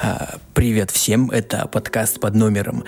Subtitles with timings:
[0.00, 2.84] А, привет всем, это подкаст под номером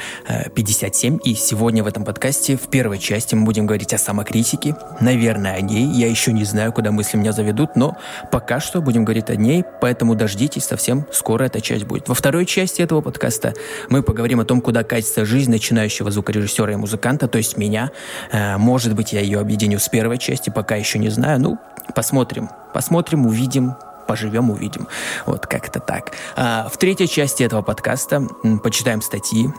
[0.55, 4.77] 57, и сегодня в этом подкасте в первой части мы будем говорить о самокритике.
[5.01, 5.87] Наверное, о ней.
[5.87, 7.97] Я еще не знаю, куда мысли меня заведут, но
[8.31, 12.09] пока что будем говорить о ней, поэтому дождитесь, совсем скоро эта часть будет.
[12.09, 13.55] Во второй части этого подкаста
[13.89, 17.91] мы поговорим о том, куда катится жизнь начинающего звукорежиссера и музыканта, то есть меня.
[18.31, 21.41] А, может быть, я ее объединю с первой части, пока еще не знаю.
[21.41, 21.59] Ну,
[21.93, 22.51] посмотрим.
[22.73, 23.75] Посмотрим, увидим,
[24.11, 24.89] поживем, увидим.
[25.25, 26.11] Вот как-то так.
[26.35, 28.27] А, в третьей части этого подкаста
[28.61, 29.51] почитаем статьи.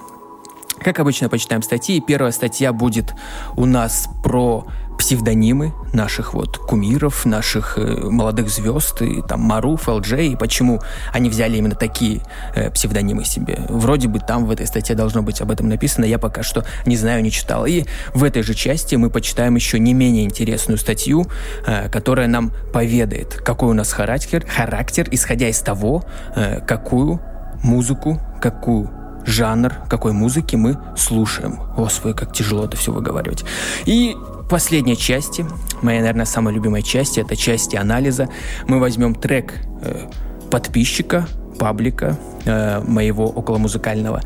[0.84, 2.02] Как обычно, почитаем статьи.
[2.02, 3.14] Первая статья будет
[3.56, 4.66] у нас про
[4.98, 10.80] псевдонимы наших вот кумиров, наших э, молодых звезд, и там Маруф, ЛД, и почему
[11.12, 12.22] они взяли именно такие
[12.56, 13.62] э, псевдонимы себе.
[13.70, 16.98] Вроде бы там в этой статье должно быть об этом написано, я пока что не
[16.98, 17.66] знаю, не читал.
[17.66, 21.26] И в этой же части мы почитаем еще не менее интересную статью,
[21.66, 26.04] э, которая нам поведает, какой у нас характер, характер исходя из того,
[26.36, 27.20] э, какую
[27.64, 31.60] музыку, какую жанр, какой музыки мы слушаем.
[31.76, 33.44] Господи, как тяжело это все выговаривать.
[33.86, 34.16] И
[34.50, 35.46] последней части,
[35.82, 38.30] моя, наверное, самая любимая часть, это части анализа.
[38.68, 40.08] Мы возьмем трек э,
[40.50, 41.28] подписчика,
[41.58, 44.22] паблика э, моего околомузыкального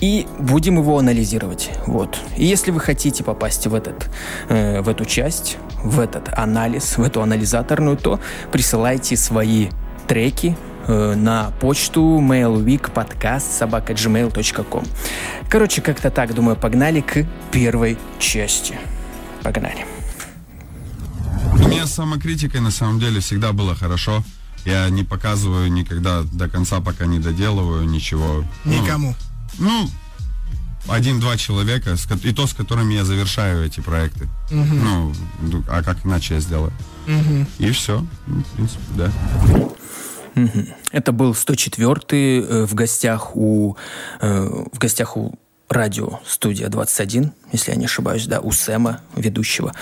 [0.00, 1.70] и будем его анализировать.
[1.86, 2.18] Вот.
[2.36, 4.10] И если вы хотите попасть в, этот,
[4.48, 8.18] э, в эту часть, в этот анализ, в эту анализаторную, то
[8.50, 9.68] присылайте свои
[10.08, 10.56] треки
[10.90, 14.84] э, на почту mailweekpodcast.gmail.com
[15.48, 18.78] Короче, как-то так, думаю, погнали к первой части.
[19.42, 19.86] Погнали.
[21.54, 24.22] У меня с самокритикой на самом деле всегда было хорошо.
[24.64, 28.44] Я не показываю никогда до конца, пока не доделываю ничего.
[28.64, 29.14] Никому.
[29.58, 29.90] Ну, ну
[30.88, 34.28] один-два человека, и то, с которыми я завершаю эти проекты.
[34.50, 34.74] Угу.
[34.74, 35.12] Ну,
[35.68, 36.72] а как иначе я сделаю?
[37.06, 37.46] Угу.
[37.58, 38.04] И все.
[38.26, 39.12] Ну, в принципе, да.
[40.92, 43.76] Это был 104-й э, в гостях у
[44.20, 45.34] э, в гостях у
[45.70, 49.72] радио «Студия 21», если я не ошибаюсь, да, у Сэма, ведущего.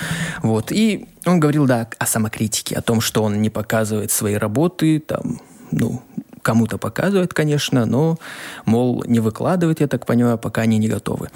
[0.43, 0.71] Вот.
[0.71, 5.41] И он говорил, да, о самокритике, о том, что он не показывает свои работы, там,
[5.71, 6.03] ну,
[6.43, 8.19] кому-то показывает, конечно, но,
[8.65, 11.31] мол, не выкладывает, я так понимаю, пока они не готовы.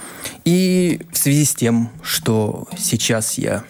[0.45, 3.65] И в связи с тем, что сейчас я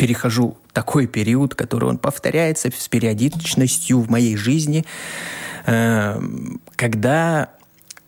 [0.00, 4.86] перехожу такой период, который он повторяется с периодичностью в моей жизни,
[5.66, 6.18] э,
[6.74, 7.50] когда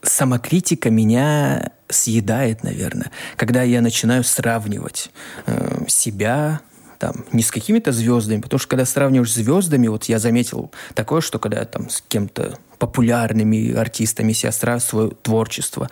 [0.01, 5.11] самокритика меня съедает, наверное, когда я начинаю сравнивать
[5.45, 6.63] э, себя
[6.99, 11.21] там, не с какими-то звездами, потому что когда сравниваешь с звездами, вот я заметил такое,
[11.21, 15.89] что когда я там с кем-то популярными артистами себя сравниваю, свое творчество,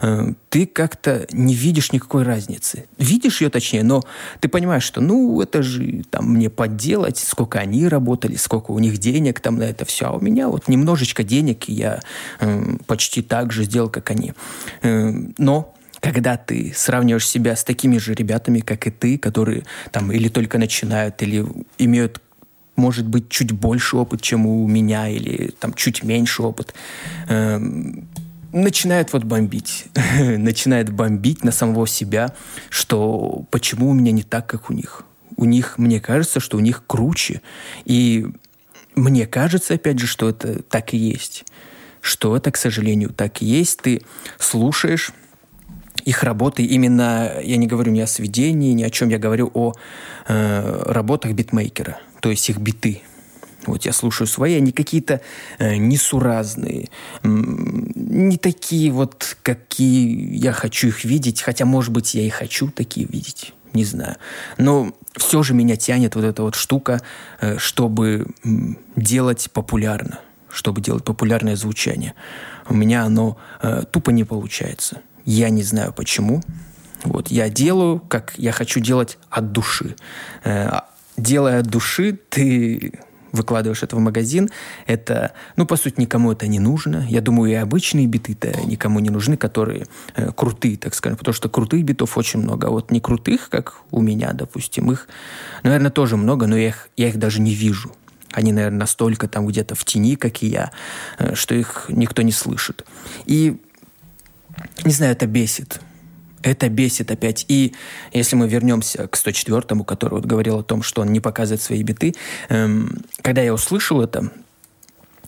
[0.00, 2.86] э, ты как-то не видишь никакой разницы.
[2.98, 4.02] Видишь ее точнее, но
[4.40, 8.98] ты понимаешь, что ну это же там мне подделать, сколько они работали, сколько у них
[8.98, 12.00] денег там на это все, а у меня вот немножечко денег, и я
[12.40, 14.32] э, почти так же сделал, как они.
[14.82, 20.12] Э, но когда ты сравниваешь себя с такими же ребятами, как и ты, которые там
[20.12, 21.46] или только начинают, или
[21.78, 22.20] имеют
[22.76, 26.74] может быть, чуть больше опыт, чем у меня, или там чуть меньше опыт,
[27.28, 27.58] э,
[28.52, 29.86] начинает вот бомбить.
[30.18, 32.34] начинает бомбить на самого себя,
[32.70, 35.04] что почему у меня не так, как у них.
[35.36, 37.42] У них, мне кажется, что у них круче.
[37.84, 38.26] И
[38.94, 41.44] мне кажется, опять же, что это так и есть.
[42.00, 43.80] Что это, к сожалению, так и есть.
[43.82, 44.02] Ты
[44.38, 45.12] слушаешь
[46.04, 49.72] их работы именно, я не говорю ни о сведении, ни о чем, я говорю о
[50.28, 53.02] э, работах битмейкера, то есть их биты.
[53.66, 55.20] Вот я слушаю свои, они какие-то
[55.58, 56.88] э, несуразные,
[57.22, 62.70] э, не такие вот, какие я хочу их видеть, хотя, может быть, я и хочу
[62.70, 64.16] такие видеть, не знаю.
[64.56, 67.02] Но все же меня тянет вот эта вот штука,
[67.42, 68.28] э, чтобы
[68.96, 72.14] делать популярно, чтобы делать популярное звучание.
[72.70, 75.02] У меня оно э, тупо не получается.
[75.26, 76.40] Я не знаю почему.
[77.02, 79.94] Вот, я делаю, как я хочу делать от души.
[80.42, 82.92] Э, а, делая от души, ты
[83.34, 84.50] выкладываешь это в магазин,
[84.86, 87.04] это, ну, по сути, никому это не нужно.
[87.08, 91.48] Я думаю, и обычные биты-то никому не нужны, которые э, крутые, так скажем, потому что
[91.48, 92.68] крутых битов очень много.
[92.68, 95.08] А вот не крутых, как у меня, допустим, их,
[95.62, 97.92] наверное, тоже много, но я их, я их даже не вижу.
[98.32, 100.70] Они, наверное, настолько там где-то в тени, как и я,
[101.18, 102.84] э, что их никто не слышит.
[103.26, 103.60] И
[104.84, 105.80] не знаю, это бесит.
[106.44, 107.46] Это бесит опять.
[107.48, 107.74] И
[108.12, 111.82] если мы вернемся к 104-му, который вот говорил о том, что он не показывает свои
[111.82, 112.14] биты,
[112.50, 114.30] эм, когда я услышал это,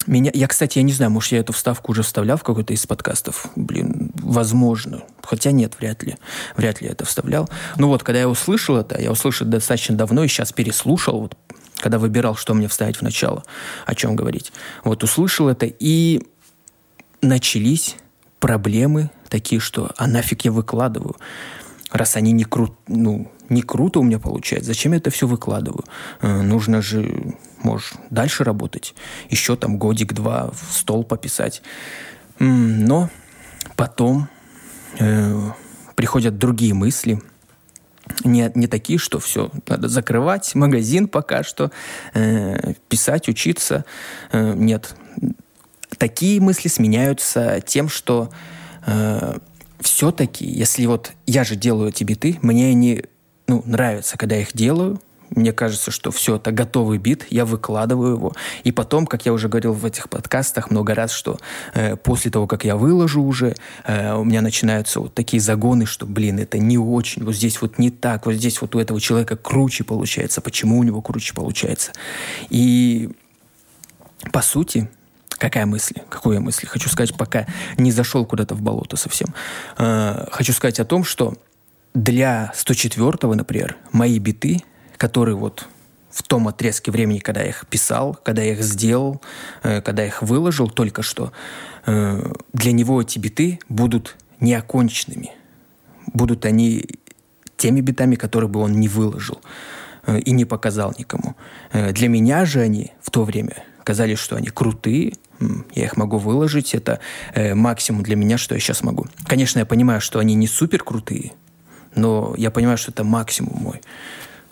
[0.06, 2.86] меня, я, кстати, я не знаю, может, я эту вставку уже вставлял в какой-то из
[2.86, 3.46] подкастов.
[3.56, 5.02] Блин, возможно.
[5.22, 6.16] Хотя нет, вряд ли.
[6.54, 7.48] Вряд ли я это вставлял.
[7.78, 11.36] Ну вот, когда я услышал это, я услышал достаточно давно и сейчас переслушал, вот,
[11.78, 13.42] когда выбирал, что мне вставить в начало,
[13.86, 14.52] о чем говорить.
[14.84, 16.22] Вот услышал это, и
[17.22, 17.96] начались
[18.40, 21.16] проблемы такие, что а нафиг я выкладываю?
[21.90, 22.76] Раз они не, кру...
[22.88, 25.84] ну, не круто у меня получается, зачем я это все выкладываю?
[26.20, 28.94] Э, нужно же, может, дальше работать.
[29.30, 31.62] Еще там годик-два в стол пописать.
[32.38, 33.08] Но
[33.76, 34.28] потом
[34.98, 35.50] э,
[35.94, 37.20] приходят другие мысли–
[38.24, 41.70] не, не такие, что все, надо закрывать магазин пока что,
[42.14, 43.84] э, писать, учиться.
[44.32, 44.94] Э, нет.
[45.98, 48.30] Такие мысли сменяются тем, что
[48.86, 49.38] э,
[49.80, 53.04] все-таки, если вот я же делаю эти биты, мне они
[53.46, 55.00] ну, нравятся, когда я их делаю,
[55.30, 58.32] мне кажется, что все, это готовый бит, я выкладываю его.
[58.64, 61.38] И потом, как я уже говорил в этих подкастах много раз, что
[61.74, 63.54] э, после того, как я выложу уже,
[63.84, 67.78] э, у меня начинаются вот такие загоны, что, блин, это не очень, вот здесь вот
[67.78, 71.92] не так, вот здесь вот у этого человека круче получается, почему у него круче получается.
[72.48, 73.10] И
[74.32, 74.88] по сути,
[75.38, 75.96] Какая мысль?
[76.08, 76.66] Какую я мысль?
[76.66, 77.46] Хочу сказать, пока
[77.76, 79.28] не зашел куда-то в болото совсем.
[79.78, 81.34] Э, хочу сказать о том, что
[81.94, 84.62] для 104-го, например, мои биты
[84.96, 85.68] который вот
[86.10, 89.20] в том отрезке времени, когда я их писал, когда я их сделал,
[89.62, 91.32] э, когда я их выложил только что,
[91.86, 95.32] э, для него эти биты будут неоконченными.
[96.06, 96.86] Будут они
[97.56, 99.40] теми битами, которые бы он не выложил
[100.06, 101.36] э, и не показал никому.
[101.72, 105.14] Для меня же они в то время казались, что они крутые,
[105.74, 107.00] я их могу выложить, это
[107.34, 109.06] максимум для меня, что я сейчас могу.
[109.26, 111.32] Конечно, я понимаю, что они не супер крутые,
[111.94, 113.80] но я понимаю, что это максимум мой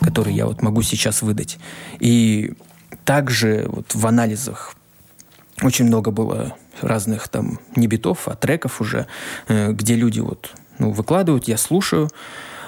[0.01, 1.59] который я вот могу сейчас выдать.
[1.99, 2.55] И
[3.05, 4.75] также вот в анализах
[5.63, 9.07] очень много было разных там не битов, а треков уже,
[9.49, 12.11] э, где люди вот ну, выкладывают, я слушаю,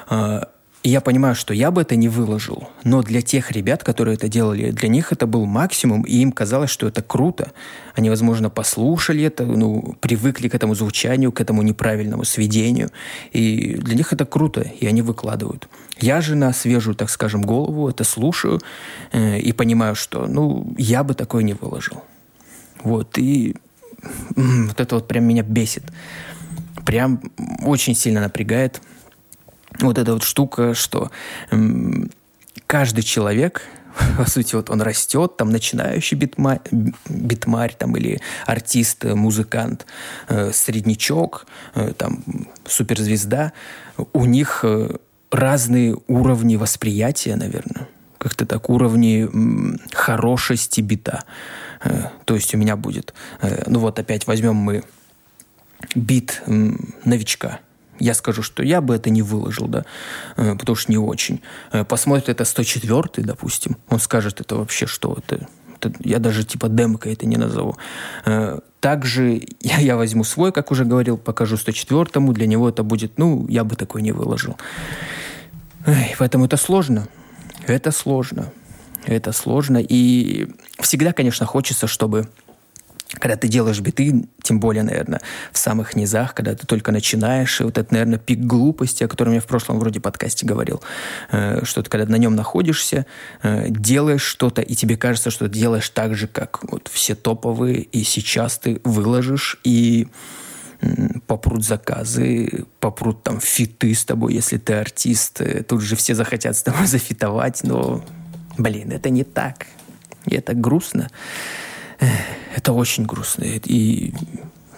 [0.08, 0.48] а,
[0.86, 2.68] и я понимаю, что я бы это не выложил.
[2.84, 6.70] Но для тех ребят, которые это делали, для них это был максимум, и им казалось,
[6.70, 7.50] что это круто.
[7.96, 12.90] Они, возможно, послушали это, ну, привыкли к этому звучанию, к этому неправильному сведению.
[13.32, 15.68] И для них это круто, и они выкладывают.
[16.00, 18.60] Я же на свежую, так скажем, голову это слушаю
[19.10, 22.04] э, и понимаю, что, ну, я бы такое не выложил.
[22.84, 23.56] Вот, и
[24.36, 25.82] вот это вот прям меня бесит.
[26.84, 27.20] Прям
[27.64, 28.80] очень сильно напрягает
[29.80, 31.10] вот эта вот штука, что
[32.66, 33.62] каждый человек,
[34.18, 36.60] по сути, вот он растет, там начинающий битмарь,
[37.08, 39.86] битмарь там, или артист, музыкант,
[40.28, 42.22] э, среднячок, э, там,
[42.66, 43.52] суперзвезда,
[44.12, 44.96] у них э,
[45.30, 47.88] разные уровни восприятия, наверное.
[48.18, 51.24] Как-то так, уровни м, хорошести бита.
[51.84, 54.84] Э, то есть у меня будет, э, ну вот опять возьмем мы
[55.94, 57.60] бит м, новичка–
[57.98, 59.84] я скажу, что я бы это не выложил, да,
[60.36, 61.40] э, потому что не очень.
[61.72, 65.48] Э, посмотрит это 104 допустим, он скажет, это вообще что, это,
[65.78, 67.76] это я даже типа демка это не назову.
[68.24, 73.18] Э, также я, я возьму свой, как уже говорил, покажу 104-му, для него это будет,
[73.18, 74.56] ну, я бы такой не выложил.
[75.86, 77.08] Эй, поэтому это сложно.
[77.66, 78.52] Это сложно.
[79.04, 79.78] Это сложно.
[79.78, 80.48] И
[80.80, 82.28] всегда, конечно, хочется, чтобы
[83.14, 85.20] когда ты делаешь биты, тем более, наверное,
[85.52, 89.32] в самых низах, когда ты только начинаешь, и вот это, наверное, пик глупости, о котором
[89.32, 90.82] я в прошлом вроде подкасте говорил,
[91.30, 93.06] э, что ты когда на нем находишься,
[93.42, 97.82] э, делаешь что-то, и тебе кажется, что ты делаешь так же, как вот все топовые,
[97.82, 100.08] и сейчас ты выложишь, и
[101.26, 106.56] попрут заказы, попрут там фиты с тобой, если ты артист, э, тут же все захотят
[106.56, 108.04] с тобой зафитовать, но,
[108.58, 109.66] блин, это не так,
[110.26, 111.08] и это грустно
[112.54, 114.12] это очень грустно и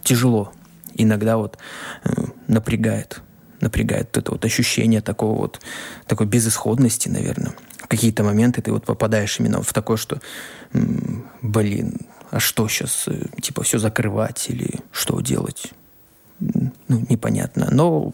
[0.03, 0.53] тяжело.
[0.95, 1.59] Иногда вот
[2.05, 2.11] э,
[2.49, 3.21] напрягает,
[3.61, 5.61] напрягает это вот ощущение такого вот,
[6.07, 7.55] такой безысходности, наверное.
[7.79, 10.21] В какие-то моменты ты вот попадаешь именно в такое, что,
[11.43, 15.73] блин, а что сейчас, э, типа, все закрывать или что делать?
[16.41, 16.73] Ну,
[17.09, 17.69] непонятно.
[17.71, 18.13] Но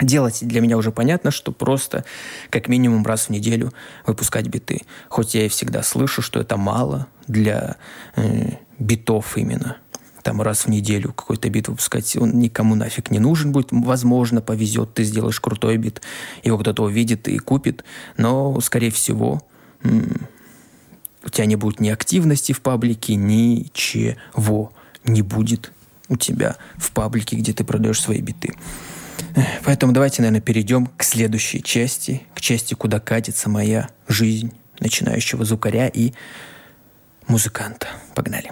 [0.00, 2.04] делать для меня уже понятно, что просто
[2.50, 3.72] как минимум раз в неделю
[4.06, 4.82] выпускать биты.
[5.08, 7.76] Хоть я и всегда слышу, что это мало для
[8.16, 9.76] э, битов именно.
[10.22, 13.68] Там раз в неделю какой-то бит выпускать, он никому нафиг не нужен будет.
[13.70, 16.02] Возможно, повезет, ты сделаешь крутой бит,
[16.42, 17.84] его кто-то увидит и купит,
[18.16, 19.40] но, скорее всего,
[19.84, 24.72] у тебя не будет ни активности в паблике, ничего
[25.04, 25.72] не будет
[26.08, 28.52] у тебя в паблике, где ты продаешь свои биты.
[29.64, 35.88] Поэтому давайте, наверное, перейдем к следующей части, к части, куда катится моя жизнь начинающего звукаря
[35.88, 36.12] и
[37.28, 37.88] музыканта.
[38.14, 38.50] Погнали.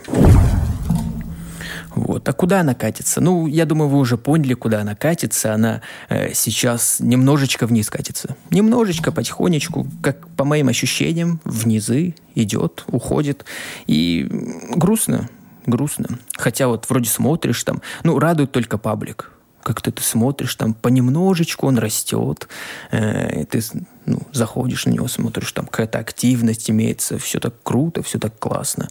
[1.95, 2.29] Вот.
[2.29, 3.21] А куда она катится?
[3.21, 5.55] Ну, я думаю, вы уже поняли, куда она катится.
[5.55, 8.37] Она э, сейчас немножечко вниз катится.
[8.51, 13.45] Немножечко, потихонечку, как по моим ощущениям, внизы идет, уходит.
[13.87, 14.27] И
[14.75, 15.29] грустно
[15.67, 16.19] грустно.
[16.37, 19.31] Хотя вот вроде смотришь там, ну, радует только паблик.
[19.65, 22.49] Как-то ты смотришь, там понемножечку он растет,
[22.91, 23.63] э, ты
[24.05, 28.91] ну, заходишь на него, смотришь, там какая-то активность имеется, все так круто, все так классно.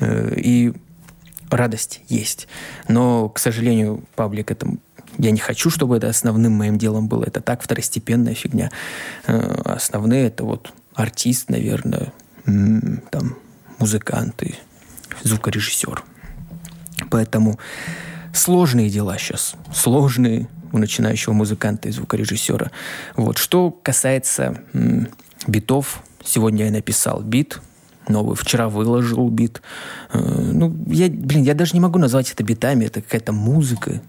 [0.00, 0.72] Э, и
[1.50, 2.46] радость есть.
[2.88, 4.68] Но, к сожалению, паблик это
[5.18, 7.24] я не хочу, чтобы это основным моим делом было.
[7.24, 8.70] Это так второстепенная фигня.
[9.26, 12.12] Э, основные это вот артист, наверное,
[12.44, 13.36] там
[13.78, 14.54] музыканты,
[15.24, 16.04] звукорежиссер.
[17.10, 17.58] Поэтому
[18.32, 19.54] сложные дела сейчас.
[19.74, 22.70] Сложные у начинающего музыканта и звукорежиссера.
[23.16, 23.38] Вот.
[23.38, 25.08] Что касается м,
[25.46, 27.60] битов, сегодня я написал бит,
[28.08, 28.36] новый.
[28.36, 29.62] Вчера выложил бит.
[30.12, 32.86] Э, ну, я, блин, я даже не могу назвать это битами.
[32.86, 34.00] Это какая-то музыка.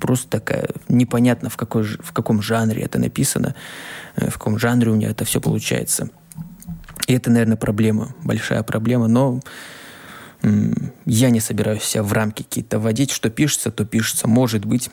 [0.00, 3.54] Просто такая непонятно, в, какой, в каком жанре это написано,
[4.16, 6.10] э, в каком жанре у меня это все получается.
[7.06, 9.08] И это, наверное, проблема, большая проблема.
[9.08, 9.40] Но
[11.04, 13.10] я не собираюсь себя в рамки какие-то вводить.
[13.10, 14.28] Что пишется, то пишется.
[14.28, 14.90] Может быть,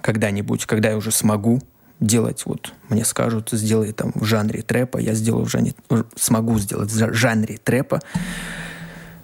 [0.00, 1.60] когда-нибудь, когда я уже смогу
[2.00, 5.74] делать, вот мне скажут, сделай там в жанре трэпа, я сделаю в жанре,
[6.16, 8.00] смогу сделать в жанре трэпа,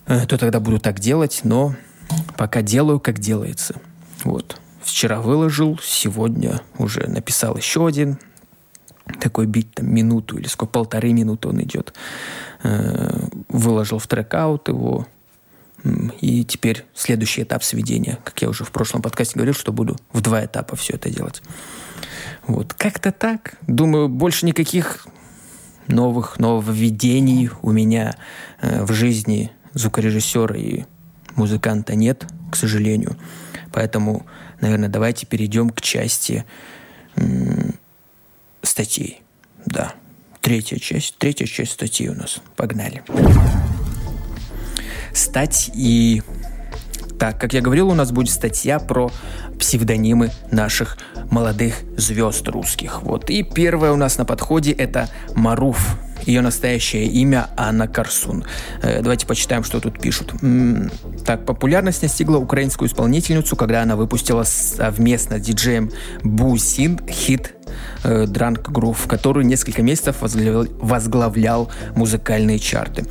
[0.07, 1.75] э, то тогда буду так делать, но
[2.37, 3.75] пока делаю, как делается.
[4.25, 4.61] Вот.
[4.81, 8.19] Вчера выложил, сегодня уже написал еще один
[9.21, 11.93] такой бит, там, минуту или сколько, полторы минуты он идет.
[12.63, 15.07] Э, выложил в трекаут его,
[16.21, 20.21] и теперь следующий этап сведения, как я уже в прошлом подкасте говорил, что буду в
[20.21, 21.43] два этапа все это делать.
[22.47, 23.55] Вот, как-то так.
[23.67, 25.07] Думаю, больше никаких
[25.87, 28.15] новых нововведений у меня
[28.61, 30.85] э, в жизни звукорежиссера и
[31.37, 33.17] музыканта нет, к сожалению.
[33.73, 34.27] Поэтому,
[34.61, 36.45] наверное, давайте перейдем к части
[37.17, 37.75] м-
[38.63, 39.23] статей.
[39.67, 39.95] Да,
[40.41, 42.41] третья часть, третья часть статьи у нас.
[42.57, 43.03] Погнали
[45.19, 45.71] стать.
[45.75, 46.23] И
[47.19, 49.11] так, как я говорил, у нас будет статья про
[49.59, 50.99] псевдонимы наших
[51.31, 53.03] молодых звезд русских.
[53.03, 53.29] Вот.
[53.29, 55.99] И первая у нас на подходе это Маруф.
[56.27, 58.45] Ее настоящее имя Анна Карсун.
[58.83, 60.35] Э, давайте почитаем, что тут пишут.
[61.25, 65.91] Так, популярность настигла украинскую исполнительницу, когда она выпустила совместно с диджеем
[66.23, 67.55] Бусин хит
[68.03, 73.07] э, Drunk Groove, который несколько месяцев возглавлял, возглавлял музыкальные чарты.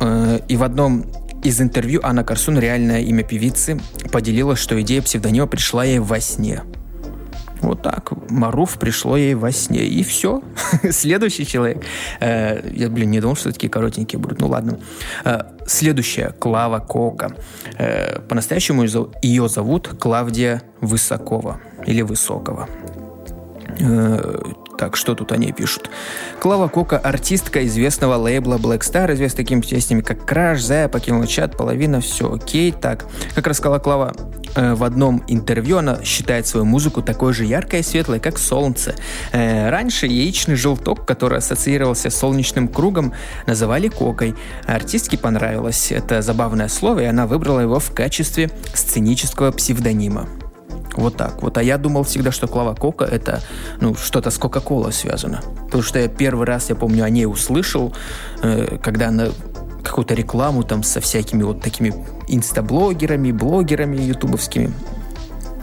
[0.00, 1.06] Э, и в одном
[1.42, 6.62] из интервью Анна Карсун, реальное имя певицы, поделилась, что идея псевдонима пришла ей во сне.
[7.62, 8.12] Вот так.
[8.30, 9.84] Маруф пришло ей во сне.
[9.84, 10.42] И все.
[10.90, 11.84] Следующий человек.
[12.20, 14.40] Э, я, блин, не думал, что такие коротенькие будут.
[14.40, 14.78] Ну ладно.
[15.24, 16.32] Э, следующая.
[16.38, 17.34] Клава Кока.
[17.78, 18.84] Э, по-настоящему
[19.22, 21.60] ее зовут Клавдия Высокова.
[21.86, 22.68] Или Высокова.
[24.76, 25.90] Так, что тут они пишут?
[26.40, 31.56] Клава Кока– артистка известного лейбла Black Star, известна такими песнями, как «Краш», «Зая», «Покинул чат»,
[31.56, 32.72] «Половина», «Все окей».
[32.72, 34.14] Так, как рассказала Клава
[34.54, 38.94] э, в одном интервью, она считает свою музыку такой же яркой и светлой, как солнце.
[39.32, 43.12] Э, раньше яичный желток, который ассоциировался с солнечным кругом,
[43.46, 44.34] называли кокой.
[44.66, 50.28] Артистке понравилось это забавное слово, и она выбрала его в качестве сценического псевдонима.
[50.96, 51.58] Вот так вот.
[51.58, 53.40] А я думал всегда, что Клава Кока это
[53.80, 55.42] ну, что-то с Кока-Колой связано.
[55.66, 57.92] Потому что я первый раз, я помню, о ней услышал,
[58.42, 59.28] э, когда она
[59.82, 61.94] какую-то рекламу там со всякими вот такими
[62.28, 64.72] инстаблогерами, блогерами ютубовскими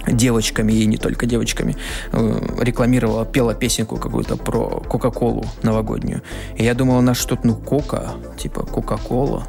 [0.07, 1.75] девочками и не только девочками
[2.11, 6.21] э, рекламировала, пела песенку какую-то про Кока-Колу новогоднюю.
[6.55, 9.47] И я думал, она что-то, ну, Кока, типа Кока-Кола.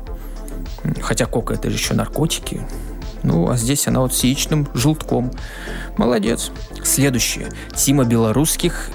[1.01, 2.63] Хотя Кока это же еще наркотики.
[3.25, 5.33] Ну, а здесь она вот с яичным желтком.
[5.97, 6.53] Молодец.
[6.85, 7.49] Следующее.
[7.75, 8.91] Тима Белорусских.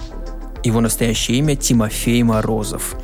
[0.64, 2.96] Его настоящее имя Тимофей Морозов.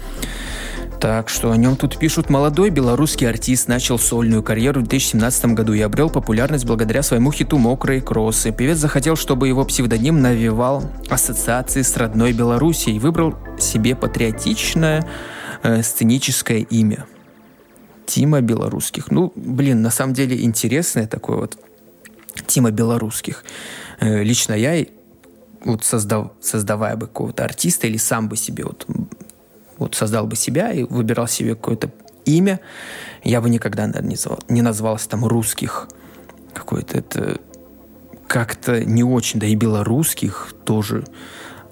[1.02, 2.30] Так что о нем тут пишут.
[2.30, 7.58] Молодой белорусский артист начал сольную карьеру в 2017 году и обрел популярность благодаря своему хиту
[7.58, 8.52] «Мокрые кроссы».
[8.52, 15.08] Певец захотел, чтобы его псевдоним навевал ассоциации с родной Белоруссией и выбрал себе патриотичное
[15.64, 17.06] э, сценическое имя–
[18.06, 19.12] Тима Белорусских.
[19.12, 21.58] Ну, блин, на самом деле интересное такое вот
[22.48, 23.44] Тима Белорусских.
[24.00, 24.86] Э, лично я
[25.64, 28.86] вот создав, создавая бы какого-то артиста или сам бы себе вот,
[29.78, 31.92] вот создал бы себя и выбирал себе какое-то
[32.26, 32.60] имя,
[33.24, 35.88] я бы никогда, наверное, не, звал, не назвался там русских.
[36.54, 37.40] Какой-то это
[38.28, 41.06] как-то не очень, да и белорусских тоже.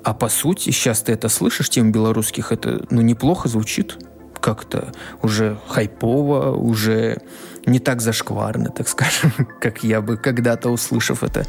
[0.04, 3.98] А по сути, сейчас ты это слышишь, тем белорусских, это ну неплохо звучит
[4.44, 7.18] как-то уже хайпово, уже
[7.66, 9.32] не так зашкварно, так скажем,
[9.62, 11.46] как я бы когда-то услышав это.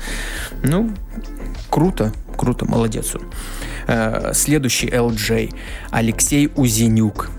[0.62, 0.90] Ну,
[1.70, 3.16] круто, круто, молодец.
[3.88, 5.52] Э, следующий LJ
[5.90, 7.30] Алексей Узенюк.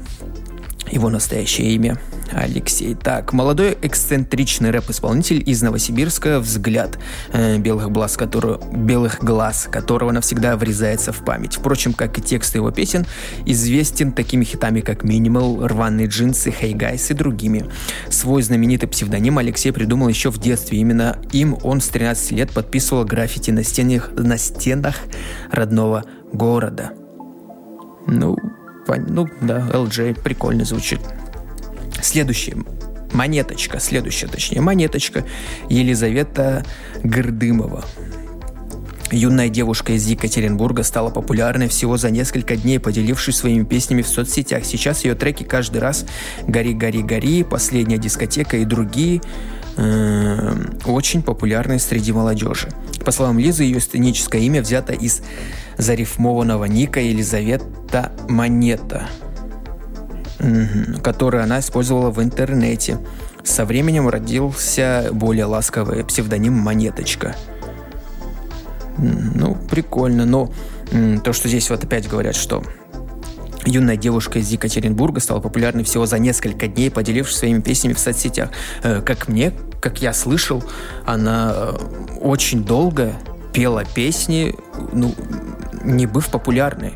[0.91, 1.97] Его настоящее имя
[2.31, 2.95] Алексей.
[2.95, 6.97] Так, молодой эксцентричный рэп-исполнитель из Новосибирска «Взгляд»
[7.33, 11.55] э, белых, глаз, который, белых глаз, которого навсегда врезается в память.
[11.55, 13.05] Впрочем, как и тексты его песен,
[13.45, 17.65] известен такими хитами, как «Минимал», «Рваные джинсы», «Hey Guys» и другими.
[18.09, 20.79] Свой знаменитый псевдоним Алексей придумал еще в детстве.
[20.79, 24.95] Именно им он с 13 лет подписывал граффити на стенах, на стенах
[25.51, 26.91] родного города.
[28.07, 28.37] Ну,
[28.87, 30.99] ну да, LJ прикольно звучит.
[32.01, 32.57] Следующее.
[33.13, 35.23] Монеточка, следующая, точнее, монеточка
[35.69, 36.65] Елизавета
[37.03, 37.85] Гордымова.
[39.11, 44.65] Юная девушка из Екатеринбурга стала популярной всего за несколько дней, поделившись своими песнями в соцсетях.
[44.65, 46.05] Сейчас ее треки каждый раз
[46.47, 49.21] «Гори, гори, гори», «Последняя дискотека» и другие
[49.77, 50.55] э,
[50.85, 52.69] очень популярны среди молодежи.
[53.03, 55.21] По словам Лизы, ее сценическое имя взято из
[55.77, 59.07] зарифмованного ника Елизавета Монета–
[61.03, 62.99] который она использовала в интернете.
[63.43, 67.35] Со временем родился более ласковый псевдоним «Монеточка».
[68.97, 70.51] Ну, прикольно, но
[71.23, 72.63] то, что здесь вот опять говорят, что
[73.65, 78.49] Юная девушка из Екатеринбурга стала популярной всего за несколько дней, поделившись своими песнями в соцсетях.
[78.83, 80.63] Э, как мне, как я слышал,
[81.05, 81.77] она э,
[82.21, 83.13] очень долго
[83.53, 84.53] пела песни,
[84.91, 85.15] ну,
[85.83, 86.93] не быв популярной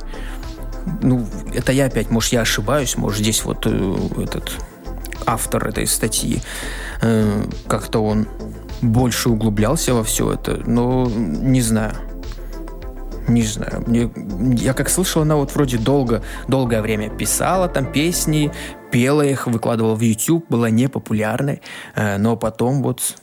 [1.01, 4.51] ну, это я опять, может, я ошибаюсь, может, здесь вот э, этот
[5.25, 6.41] автор этой статьи,
[7.67, 8.27] как-то он
[8.81, 11.93] больше углублялся во все это, но не знаю.
[13.27, 13.83] Не знаю.
[13.85, 14.09] Мне,
[14.57, 18.51] я как слышал, она вот вроде долго, долгое время писала там песни,
[18.91, 21.61] пела их, выкладывала в YouTube, была непопулярной,
[21.95, 23.17] э, но потом вот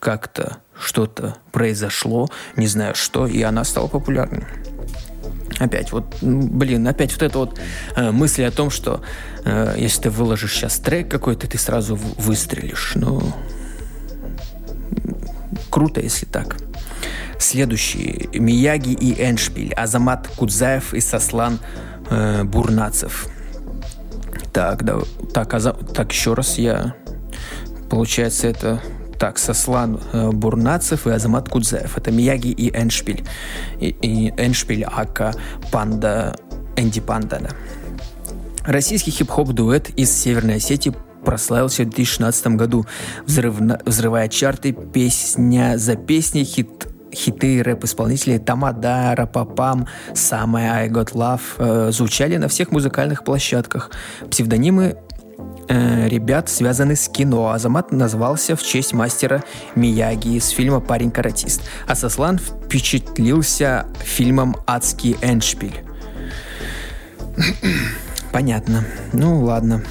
[0.00, 4.44] как-то что-то произошло, не знаю что, и она стала популярной.
[5.58, 7.60] Опять вот, блин, опять вот эта вот
[7.96, 9.00] э, мысль о том, что
[9.44, 12.92] э, если ты выложишь сейчас трек какой-то, ты сразу выстрелишь.
[12.94, 13.20] Ну,
[15.68, 16.56] круто, если так.
[17.38, 18.28] Следующий.
[18.34, 19.72] Мияги и Эншпиль.
[19.74, 21.58] Азамат Кудзаев и Сослан
[22.10, 23.28] э, Бурнацев.
[24.52, 24.98] Так, да,
[25.32, 26.94] так, аза, так, еще раз я...
[27.90, 28.82] Получается, это
[29.18, 31.96] так, Сослан э, Бурнацев и Азамат Кудзаев.
[31.96, 33.24] Это Мияги и Эншпиль.
[33.80, 35.32] И, и Эншпиль Ака
[35.70, 36.34] Панда
[36.76, 37.40] Энди Панда.
[37.40, 37.50] Да.
[38.64, 42.86] Российский хип-хоп дуэт из Северной Осетии прославился в 2016 году,
[43.24, 51.40] взрывно, взрывая чарты песня за песней, хит хиты рэп-исполнителей Тамада, Рапапам, Самая I Got Love
[51.58, 53.90] э, звучали на всех музыкальных площадках.
[54.30, 54.96] Псевдонимы
[55.68, 57.50] э, ребят связаны с кино.
[57.50, 59.42] Азамат назвался в честь мастера
[59.74, 65.84] Мияги из фильма «Парень-каратист», а Сослан впечатлился фильмом «Адский Эншпиль».
[68.32, 68.84] Понятно.
[69.12, 69.82] Ну, ладно.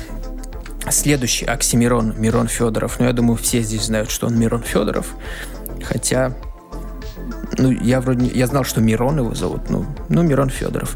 [0.89, 2.99] Следующий Оксимирон, Мирон Федоров.
[2.99, 5.15] Ну, я думаю, все здесь знают, что он Мирон Федоров.
[5.83, 6.33] Хотя
[7.57, 10.95] ну, я вроде я знал, что Мирон его зовут, ну, ну Мирон Федоров.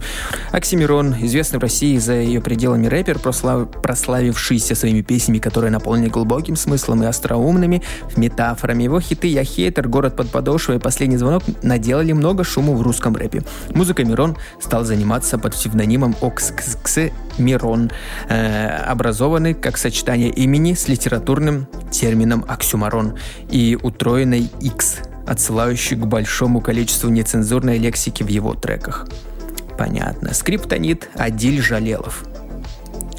[0.52, 3.70] Оксимирон, известный в России за ее пределами рэпер, прослав...
[3.82, 7.82] прославившийся своими песнями, которые наполнены глубоким смыслом и остроумными
[8.16, 8.84] метафорами.
[8.84, 13.16] Его хиты «Я хейтер», «Город под подошвой» и «Последний звонок» наделали много шума в русском
[13.16, 13.44] рэпе.
[13.74, 16.98] Музыкой Мирон стал заниматься под псевдонимом Окскс
[17.38, 17.92] Мирон,
[18.30, 23.18] э, образованный как сочетание имени с литературным термином оксюмарон
[23.50, 29.08] и утроенной X отсылающий к большому количеству нецензурной лексики в его треках.
[29.78, 30.34] Понятно.
[30.34, 32.26] Скриптонит Адиль Жалелов.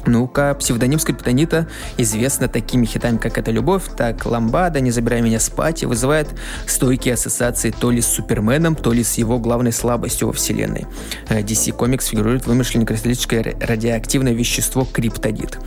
[0.05, 5.83] Ну-ка, псевдоним скриптонита известно такими хитами, как «Это любовь», так «Ламбада», «Не забирай меня спать»
[5.83, 6.27] и вызывает
[6.67, 10.87] стойкие ассоциации то ли с Суперменом, то ли с его главной слабостью во вселенной.
[11.29, 15.57] Э, DC Comics фигурирует вымышленное кристаллическое радиоактивное вещество криптонит.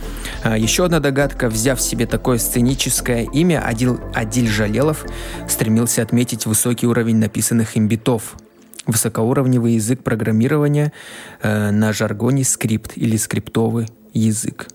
[0.43, 1.49] Э, еще одна догадка.
[1.49, 5.05] Взяв себе такое сценическое имя, Адил, Адиль Жалелов
[5.49, 8.35] стремился отметить высокий уровень написанных им битов,
[8.85, 10.93] высокоуровневый язык программирования
[11.41, 14.67] э, на жаргоне скрипт или скриптовый язык.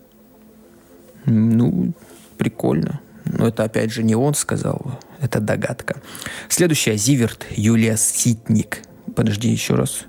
[1.26, 1.92] Ну,
[2.38, 3.00] прикольно.
[3.24, 6.00] Но это, опять же, не он сказал, это догадка.
[6.48, 8.82] Следующая, Зиверт, Юлия Ситник.
[9.14, 10.04] Подожди еще раз.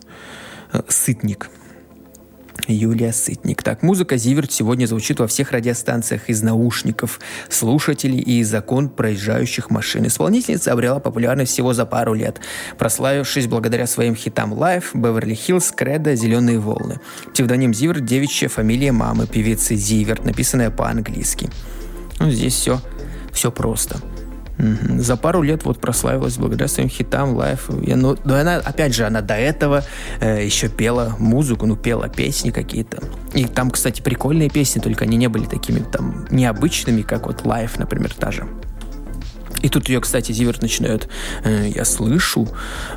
[0.71, 1.49] Э, Сытник.
[2.71, 3.63] Юлия Сытник.
[3.63, 9.69] Так, музыка Зиверт сегодня звучит во всех радиостанциях из наушников слушателей и из окон проезжающих
[9.69, 10.07] машин.
[10.07, 12.39] Исполнительница обрела популярность всего за пару лет,
[12.77, 16.99] прославившись благодаря своим хитам «Life», «Беверли Хиллз», «Кредо», «Зеленые волны».
[17.33, 21.49] Псевдоним Зиверт– девичья фамилия мамы певицы Зиверт, написанная по-английски.
[22.19, 22.79] Ну, здесь все,
[23.31, 23.99] все просто.
[24.57, 27.69] За пару лет вот прославилась благодаря своим хитам, лайф.
[27.81, 29.83] Я, ну, но она, опять же, она до этого
[30.19, 33.01] э, еще пела музыку, ну, пела песни какие-то.
[33.33, 37.79] И там, кстати, прикольные песни, только они не были такими там необычными, как вот лайф,
[37.79, 38.47] например, та же.
[39.63, 41.07] И тут ее, кстати, Зиверт начинают,
[41.43, 42.47] э, я слышу,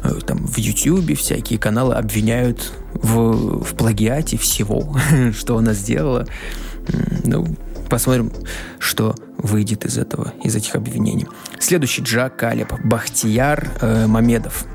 [0.03, 4.97] э, там в Ютьюбе всякие каналы обвиняют в, в плагиате всего,
[5.39, 6.27] что она сделала.
[7.25, 7.47] Ну,
[7.89, 8.33] посмотрим,
[8.79, 11.27] что выйдет из этого, из этих обвинений.
[11.59, 14.67] Следующий Джак Калеб, Бахтияр э, Мамедов.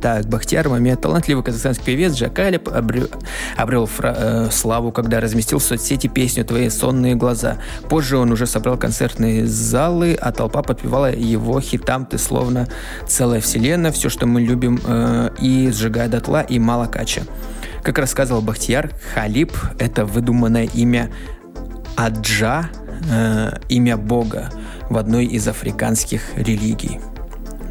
[0.00, 3.08] Так, Бахтияр Мамед, талантливый казахстанский певец Джак Алип обрел,
[3.56, 7.58] обрел фра, э, славу, когда разместил в соцсети песню «Твои сонные глаза».
[7.88, 12.68] Позже он уже собрал концертные залы, а толпа подпевала его хитам «Ты словно
[13.08, 17.22] целая вселенная», «Все, что мы любим» э, и «Сжигая дотла» и «Мало кача».
[17.82, 21.10] Как рассказывал Бахтияр, Халип– это выдуманное имя
[21.96, 22.68] Аджа,
[23.10, 24.50] э, имя Бога
[24.90, 27.00] в одной из африканских религий.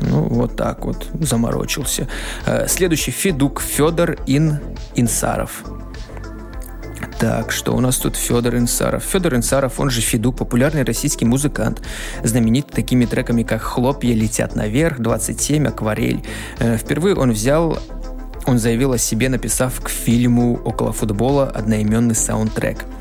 [0.02, 2.08] Ну, вот так вот заморочился.
[2.46, 4.60] Э, следующий Федук Федор Ин
[4.96, 5.64] Инсаров.
[7.20, 9.04] Так, что у нас тут Федор Инсаров?
[9.04, 11.82] Федор Инсаров, он же Федук, популярный российский музыкант,
[12.24, 16.24] знаменит такими треками, как «Хлопья летят наверх», «27», «Акварель».
[16.60, 17.80] Э, впервые он взял
[18.48, 22.86] он заявил о себе, написав к фильму «Около футбола» одноименный саундтрек–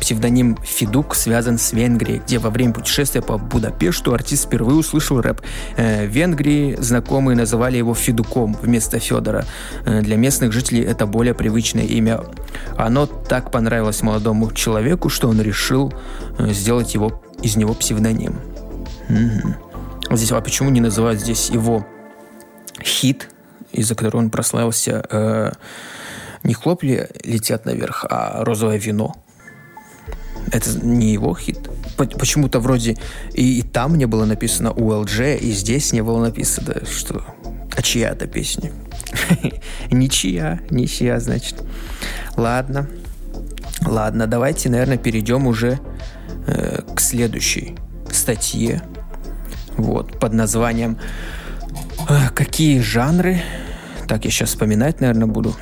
[0.00, 5.40] псевдоним Фидук связан с Венгрией, где во время путешествия по Будапешту артист впервые услышал рэп.
[5.76, 9.44] Э, в Венгрии знакомые называли его Фидуком вместо Федора.
[9.84, 12.20] Э, для местных жителей это более привычное имя.
[12.76, 15.92] Оно так понравилось молодому человеку, что он решил
[16.38, 18.40] сделать его, из него псевдоним.
[19.08, 20.16] Угу.
[20.16, 21.86] Здесь, а почему не называют здесь его
[22.82, 23.28] хит,
[23.72, 25.52] из-за которого он прославился, э,
[26.42, 29.14] не хлопли летят наверх, а розовое вино?
[30.52, 31.68] Это не его хит.
[31.96, 32.96] Почему-то вроде
[33.34, 37.24] и, и там не было написано ULG, и здесь не было написано, что
[37.76, 38.72] а чья это песня.
[39.90, 41.62] Ничья, ничья, значит.
[42.36, 42.88] Ладно.
[43.86, 45.78] Ладно, давайте, наверное, перейдем уже
[46.48, 47.76] э, к следующей
[48.10, 48.82] статье.
[49.76, 50.98] Вот, под названием
[52.08, 53.40] э, «Какие жанры?»
[54.08, 55.54] Так, я сейчас вспоминать, наверное, буду.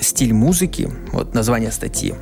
[0.00, 0.90] Стиль музыки.
[1.12, 2.14] Вот название статьи.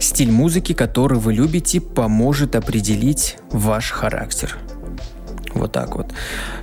[0.00, 4.56] Стиль музыки, который вы любите, поможет определить ваш характер.
[5.54, 6.12] Вот так вот.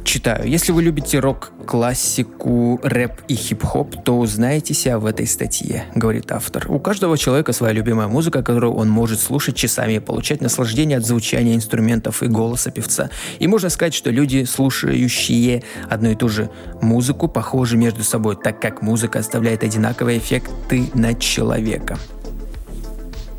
[0.04, 0.48] Читаю.
[0.48, 6.32] Если вы любите рок, классику, рэп и хип-хоп, то узнаете себя в этой статье, говорит
[6.32, 6.72] автор.
[6.72, 11.06] У каждого человека своя любимая музыка, которую он может слушать часами и получать наслаждение от
[11.06, 13.10] звучания инструментов и голоса певца.
[13.40, 16.50] И можно сказать, что люди, слушающие одну и ту же
[16.82, 21.98] музыку, похожи между собой, так как музыка оставляет одинаковые эффекты на человека.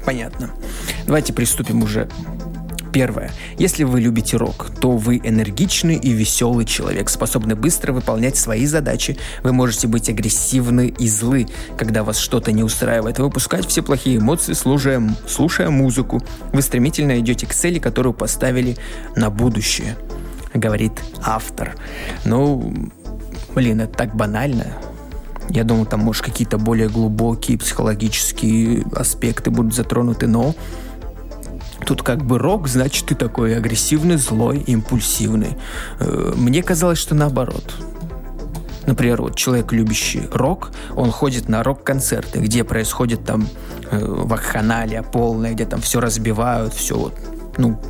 [0.07, 0.53] Понятно.
[1.05, 2.09] Давайте приступим уже.
[2.93, 3.31] Первое.
[3.59, 9.19] Если вы любите рок, то вы энергичный и веселый человек, способный быстро выполнять свои задачи.
[9.43, 13.19] Вы можете быть агрессивны и злы, когда вас что-то не устраивает.
[13.19, 16.23] Выпускать все плохие эмоции, слушая, слушая музыку.
[16.53, 18.79] Вы стремительно идете к цели, которую поставили
[19.15, 19.99] на будущее,
[20.55, 20.93] говорит
[21.23, 21.77] автор.
[22.25, 22.73] Ну,
[23.55, 24.79] блин, это так банально.
[25.49, 30.55] Я думал, там, может, какие-то более глубокие психологические аспекты будут затронуты, но
[31.85, 35.57] Тут как бы рок, значит, ты такой агрессивный, злой, импульсивный.
[36.01, 37.75] Э, мне казалось, что наоборот.
[38.87, 43.49] Например, вот человек, любящий рок, он ходит на рок-концерты, где происходит там
[43.91, 47.15] э, вакханалия полная, где там все разбивают, все вот,
[47.59, 47.81] ну,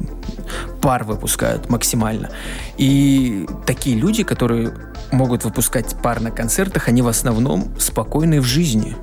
[0.80, 2.30] пар выпускают максимально.
[2.76, 4.72] И такие люди, которые
[5.12, 8.96] могут выпускать пар на концертах, они в основном спокойные в жизни,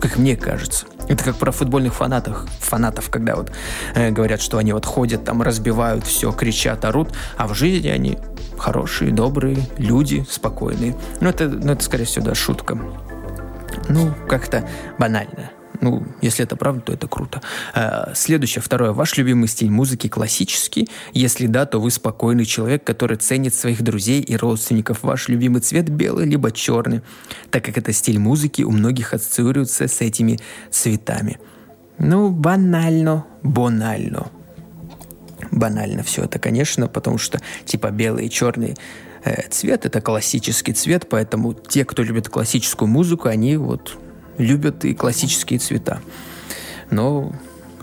[0.00, 0.86] как мне кажется.
[1.08, 3.50] Это как про футбольных фанатов, фанатов, когда вот
[3.94, 8.18] э, говорят, что они вот ходят там, разбивают все, кричат, орут, а в жизни они
[8.56, 10.96] хорошие, добрые люди, спокойные.
[11.20, 12.78] Ну это, ну, это скорее всего, да, шутка.
[13.88, 14.68] Ну, как-то
[14.98, 15.50] банально.
[15.80, 17.40] Ну, если это правда, то это круто.
[17.74, 18.92] А, следующее, второе.
[18.92, 20.88] Ваш любимый стиль музыки классический?
[21.12, 25.02] Если да, то вы спокойный человек, который ценит своих друзей и родственников.
[25.02, 27.00] Ваш любимый цвет белый либо черный,
[27.50, 30.38] так как это стиль музыки у многих ассоциируется с этими
[30.70, 31.38] цветами.
[31.98, 34.30] Ну, банально, банально.
[35.50, 38.76] Банально все это, конечно, потому что типа белый и черный
[39.24, 43.98] э, цвет это классический цвет, поэтому те, кто любит классическую музыку, они вот
[44.40, 46.00] любят и классические цвета.
[46.90, 47.32] Но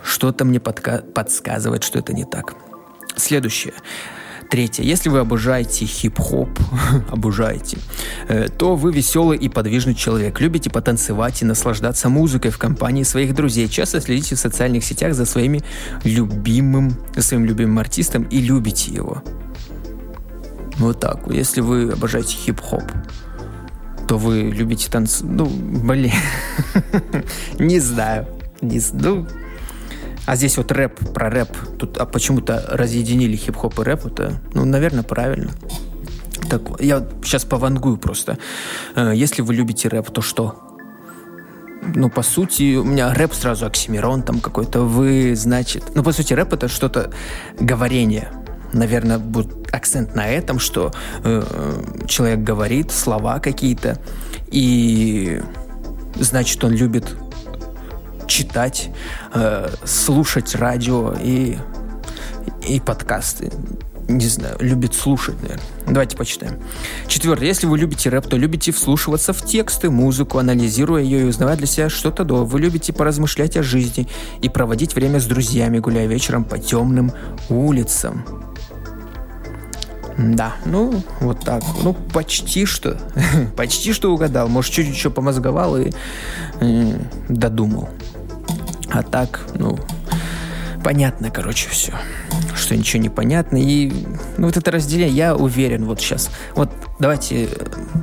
[0.03, 2.55] что-то мне подка- подсказывает, что это не так.
[3.15, 3.73] Следующее.
[4.49, 4.83] Третье.
[4.83, 6.49] Если вы обожаете хип-хоп,
[7.11, 7.77] обожаете,
[8.29, 10.39] э, то вы веселый и подвижный человек.
[10.39, 13.67] Любите потанцевать и наслаждаться музыкой в компании своих друзей.
[13.67, 15.63] Часто следите в социальных сетях за своими
[16.05, 19.21] любимым, своим любимым артистом и любите его.
[20.77, 21.27] Вот так.
[21.29, 22.83] Если вы обожаете хип-хоп,
[24.07, 25.21] то вы любите танц...
[25.21, 26.11] Ну, блин.
[27.59, 28.27] Не знаю.
[28.61, 28.81] Не...
[28.93, 29.27] Ну,
[30.25, 31.49] а здесь вот рэп про рэп.
[31.77, 34.05] Тут а почему-то разъединили хип-хоп и рэп.
[34.05, 35.51] Это, ну, наверное, правильно.
[36.49, 38.37] Так, я сейчас повангую просто.
[38.95, 40.55] Э, если вы любите рэп, то что?
[41.95, 44.81] Ну, по сути, у меня рэп сразу оксимирон там какой-то.
[44.81, 45.83] Вы, значит...
[45.95, 47.11] Ну, по сути, рэп— это что-то
[47.59, 48.29] говорение
[48.73, 51.43] наверное, будет акцент на этом, что э,
[52.07, 53.99] человек говорит слова какие-то,
[54.47, 55.41] и
[56.15, 57.15] значит, он любит
[58.27, 58.89] читать,
[59.33, 61.57] э, слушать радио и,
[62.67, 63.51] и подкасты.
[64.07, 65.65] Не знаю, любит слушать, наверное.
[65.85, 66.61] Давайте почитаем.
[67.07, 67.45] Четвертое.
[67.45, 71.67] Если вы любите рэп, то любите вслушиваться в тексты, музыку, анализируя ее и узнавать для
[71.67, 72.45] себя что-то до.
[72.45, 74.07] Вы любите поразмышлять о жизни
[74.41, 77.11] и проводить время с друзьями, гуляя вечером по темным
[77.49, 78.46] улицам.
[80.17, 81.63] Да, ну, вот так.
[81.83, 82.97] Ну, почти что.
[83.55, 84.47] почти что угадал.
[84.47, 85.91] Может, чуть-чуть еще помозговал и
[86.59, 86.99] э,
[87.29, 87.89] додумал.
[88.89, 89.77] А так, ну,
[90.83, 91.93] понятно, короче, все.
[92.55, 93.57] Что ничего не понятно.
[93.57, 93.91] И
[94.37, 96.31] ну, вот это разделение, я уверен, вот сейчас.
[96.55, 97.49] Вот давайте,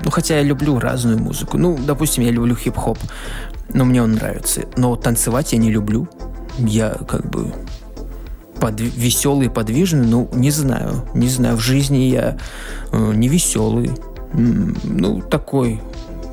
[0.05, 1.59] ну, хотя я люблю разную музыку.
[1.59, 2.99] Ну, допустим, я люблю хип-хоп,
[3.73, 4.63] но мне он нравится.
[4.77, 6.09] Но танцевать я не люблю.
[6.59, 7.53] Я как бы
[8.61, 11.09] под, веселый, подвижный, ну, не знаю.
[11.15, 12.39] Не знаю, в жизни я
[12.93, 13.91] э, не веселый.
[14.33, 15.81] Ну, такой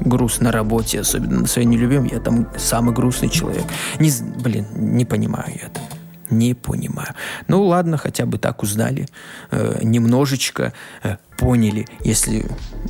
[0.02, 3.64] груз на работе, особенно на своей нелюбимой, я там самый грустный человек.
[4.00, 5.82] Не, блин, не понимаю я это.
[6.30, 7.10] Не понимаю.
[7.50, 9.08] Ну ладно, хотя бы так узнали.
[9.52, 10.72] Э, немножечко
[11.04, 11.88] э, поняли.
[12.06, 12.46] Если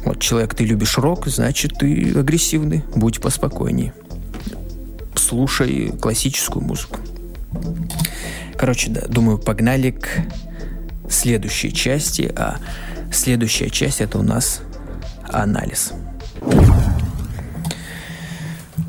[0.05, 2.83] вот человек, ты любишь рок, значит ты агрессивный.
[2.95, 3.93] Будь поспокойнее.
[5.15, 6.99] Слушай классическую музыку.
[8.61, 10.07] Короче, да, думаю, погнали к
[11.09, 12.57] следующей части, а
[13.11, 14.61] следующая часть это у нас
[15.27, 15.93] анализ.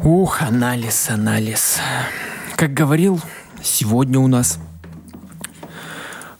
[0.04, 1.78] Ух, анализ, анализ.
[2.56, 3.18] Как говорил,
[3.62, 4.58] сегодня у нас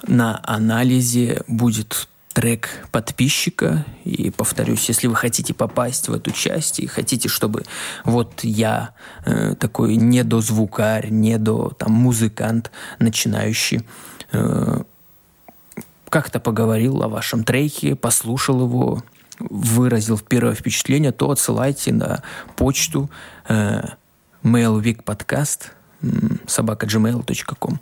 [0.06, 3.84] на анализе будет трек подписчика.
[4.04, 7.64] И повторюсь, если вы хотите попасть в эту часть и хотите, чтобы
[8.04, 8.90] вот я
[9.24, 13.86] э, такой недозвукарь, недо там музыкант начинающий,
[14.32, 14.82] э,
[16.08, 19.02] как-то поговорил о вашем треке, послушал его,
[19.38, 22.22] выразил первое впечатление, то отсылайте на
[22.56, 23.10] почту
[23.48, 23.82] э,
[24.42, 25.70] mailweekpodcast
[26.46, 27.80] собака gmail.com.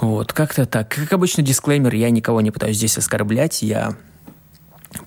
[0.00, 0.88] Вот, как-то так.
[0.88, 3.96] Как обычно, дисклеймер, я никого не пытаюсь здесь оскорблять, я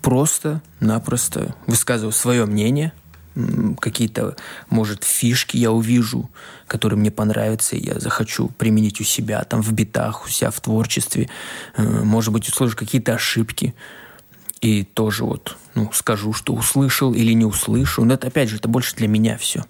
[0.01, 2.91] просто-напросто высказываю свое мнение,
[3.79, 4.35] какие-то,
[4.69, 6.29] может, фишки я увижу,
[6.67, 10.59] которые мне понравятся, и я захочу применить у себя, там, в битах, у себя в
[10.59, 11.29] творчестве.
[11.77, 13.73] Э, может быть, услышу какие-то ошибки,
[14.59, 18.03] и тоже вот, ну, скажу, что услышал или не услышу.
[18.03, 19.63] Но это, опять же, это больше для меня все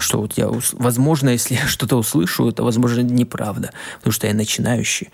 [0.00, 5.10] что вот я, возможно, если я что-то услышу, это, возможно, неправда, потому что я начинающий.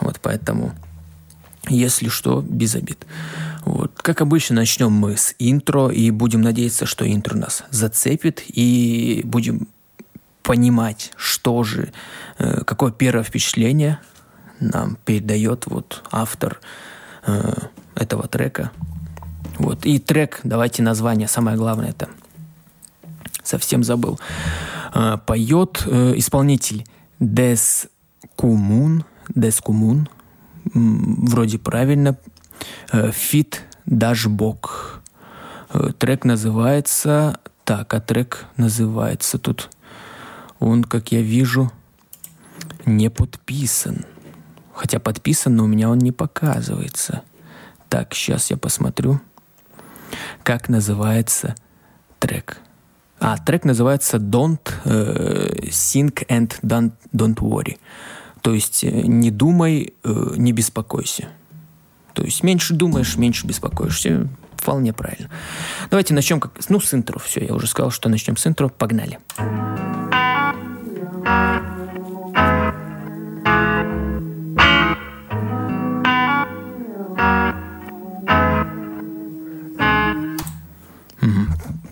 [0.00, 0.72] Вот поэтому,
[1.68, 3.06] если что, без обид.
[3.64, 3.92] Вот.
[3.96, 9.68] Как обычно, начнем мы с интро, и будем надеяться, что интро нас зацепит, и будем
[10.42, 11.92] понимать, что же,
[12.38, 13.98] э, какое первое впечатление
[14.58, 16.60] нам передает вот автор
[17.26, 17.52] э,
[17.94, 18.70] этого трека.
[19.58, 19.84] Вот.
[19.84, 22.08] И трек, давайте название, самое главное, это
[23.42, 24.18] совсем забыл.
[24.92, 26.86] А, поет э, исполнитель
[27.18, 27.88] Дес
[28.36, 30.08] Кумун, Дес Кумун,
[30.64, 32.16] вроде правильно,
[32.92, 35.02] э, Фит Дашбок.
[35.72, 37.40] Э, трек называется...
[37.64, 39.70] Так, а трек называется тут...
[40.58, 41.72] Он, как я вижу,
[42.84, 44.04] не подписан.
[44.74, 47.22] Хотя подписан, но у меня он не показывается.
[47.88, 49.20] Так, сейчас я посмотрю,
[50.42, 51.54] как называется
[52.18, 52.58] трек.
[53.20, 57.76] А трек называется Don't э, Think and Don't, don't Worry.
[58.40, 61.28] То есть э, не думай, э, не беспокойся.
[62.14, 64.26] То есть меньше думаешь, меньше беспокоишься.
[64.56, 65.30] Вполне правильно.
[65.90, 66.52] Давайте начнем как...
[66.68, 67.18] Ну, с интро.
[67.18, 68.68] Все, я уже сказал, что начнем с интро.
[68.68, 69.18] Погнали.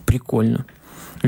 [0.07, 0.65] Прикольно.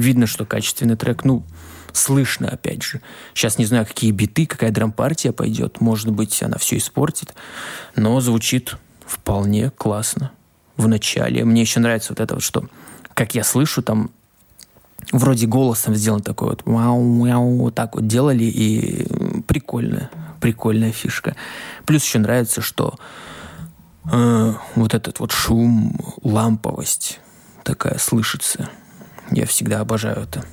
[0.00, 1.24] Видно, что качественный трек.
[1.24, 1.44] Ну,
[1.92, 3.02] слышно, опять же.
[3.34, 5.82] Сейчас не знаю, какие биты, какая драм-партия пойдет.
[5.82, 7.34] Может быть, она все испортит.
[7.96, 10.30] Но звучит вполне классно
[10.78, 11.44] в начале.
[11.44, 12.66] Мне еще нравится вот это вот, что,
[13.12, 14.10] как я слышу, там
[15.12, 19.06] вроде голосом сделан такой вот мяу, мяу, вот так вот делали, и
[19.42, 20.10] прикольная,
[20.40, 21.36] прикольная фишка.
[21.84, 22.94] Плюс еще нравится, что
[24.10, 27.20] э, вот этот вот шум, ламповость
[27.64, 28.70] такая слышится.
[29.32, 30.44] Я всегда обожаю это.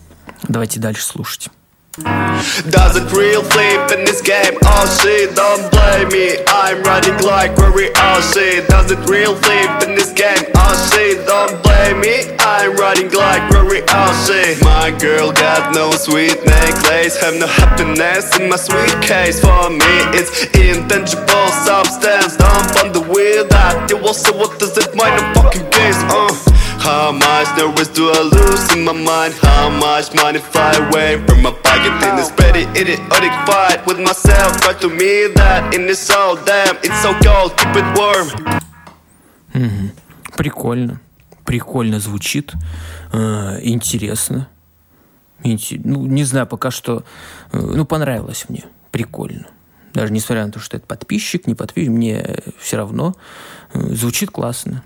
[0.47, 1.49] Давайте дальше слушать.
[1.97, 4.55] Does it real flip in this game?
[4.61, 9.81] Oh shit, don't blame me I'm riding like very oh shit Does it real flip
[9.81, 10.45] in this game?
[10.53, 15.89] Oh shit, don't blame me I'm riding like very oh shit My girl got no
[15.89, 22.77] sweet necklace Have no happiness in my sweet case For me it's intangible substance Don't
[22.77, 26.46] on the wheel that you will see what does it mind a fucking case uh
[26.97, 29.36] How much nervous do lose in my mind?
[29.43, 34.60] How much money fly away from my pocket in this petty idiotic fight with myself?
[34.62, 38.27] Try to me that in this soul, damn, it's so cold, keep it warm.
[39.53, 39.91] Угу.
[40.38, 40.99] Прикольно.
[41.45, 42.53] Прикольно звучит.
[43.13, 44.49] Э, интересно.
[45.43, 47.03] Ну, не знаю, пока что...
[47.51, 48.65] Э, ну, понравилось мне.
[48.89, 49.45] Прикольно.
[49.93, 53.15] Даже несмотря на то, что это подписчик, не подписчик, мне все равно.
[53.75, 54.83] Э, звучит классно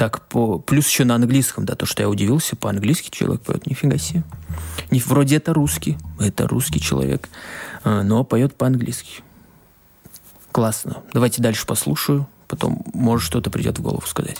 [0.00, 0.58] так по...
[0.58, 4.22] Плюс еще на английском, да, то, что я удивился, по-английски человек поет, нифига себе.
[4.90, 7.28] Не, вроде это русский, это русский человек,
[7.84, 9.22] а, но поет по-английски.
[10.52, 11.02] Классно.
[11.12, 12.26] Давайте дальше послушаю.
[12.48, 14.38] Потом, может, что-то придет в голову сказать.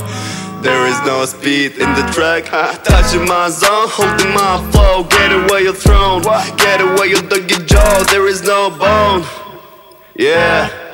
[10.14, 10.89] Yeah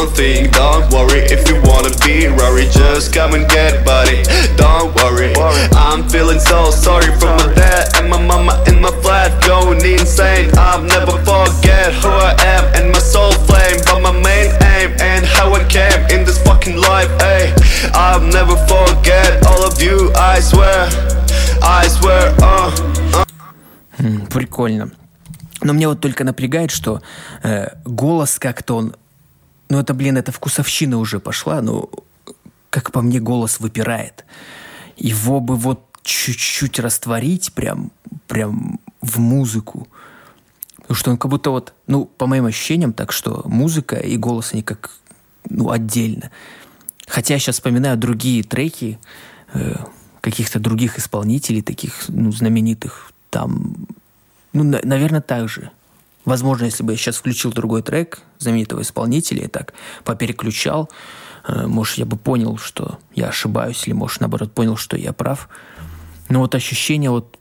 [0.00, 4.22] Don't think, don't worry if you wanna be Rory Just come and get buddy,
[4.56, 5.32] don't worry
[5.74, 10.50] I'm feeling so sorry for my dad and my mama in my flat Going insane,
[10.56, 15.24] I'll never forget who I am And my soul flame, but my main aim And
[15.24, 17.52] how I came in this fucking life, ayy
[17.94, 20.88] I'll never forget all of you, I swear
[21.62, 22.70] I swear, uh,
[23.12, 24.28] uh.
[24.30, 24.90] Прикольно.
[25.62, 27.00] Но мне вот только напрягает, что
[27.42, 28.94] э, голос как-то он
[29.71, 31.89] ну, это, блин, это вкусовщина уже пошла, но,
[32.69, 34.25] как по мне, голос выпирает.
[34.97, 37.89] Его бы вот чуть-чуть растворить прям,
[38.27, 39.87] прям в музыку.
[40.75, 44.51] Потому что он как будто вот, ну, по моим ощущениям, так что музыка и голос,
[44.51, 44.91] они как,
[45.49, 46.31] ну, отдельно.
[47.07, 48.99] Хотя я сейчас вспоминаю другие треки
[49.53, 49.75] э,
[50.19, 53.87] каких-то других исполнителей, таких, ну, знаменитых, там,
[54.51, 55.71] ну, на, наверное, так же.
[56.25, 60.89] Возможно, если бы я сейчас включил другой трек знаменитого исполнителя и так попереключал,
[61.47, 65.49] э, может, я бы понял, что я ошибаюсь, или, может, наоборот, понял, что я прав.
[66.29, 67.37] Но вот ощущение вот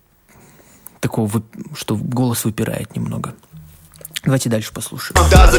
[1.00, 1.42] такого,
[1.74, 3.34] что голос выпирает немного.
[4.24, 5.20] Давайте дальше послушаем.
[5.30, 5.54] Does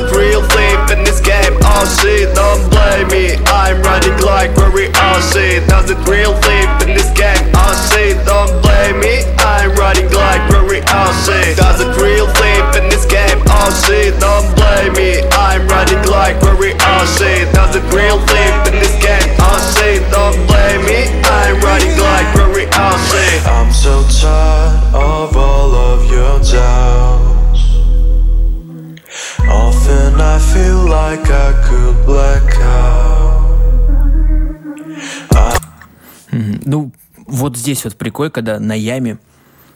[37.72, 39.18] здесь вот прикольно, когда на яме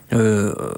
[0.09, 0.75] э,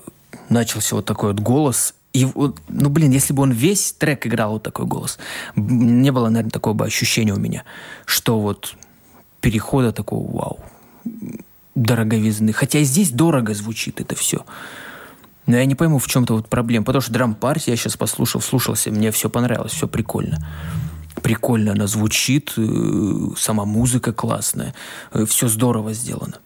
[0.50, 1.94] начался вот такой вот голос.
[2.14, 5.20] И вот, ну, блин, если бы он весь трек играл вот такой голос,
[5.56, 7.64] не было, наверное, такого бы ощущения у меня,
[8.06, 8.76] что вот
[9.42, 10.60] перехода такого, вау,
[11.76, 12.54] дороговизны.
[12.54, 14.46] Хотя здесь дорого звучит это все.
[15.46, 16.86] Но я не пойму, в чем-то вот проблема.
[16.86, 20.46] Потому что драм-партия я сейчас послушал, слушался, мне все понравилось, все прикольно.
[21.22, 24.76] Прикольно она звучит, э, сама музыка классная,
[25.14, 26.40] э, все здорово сделано.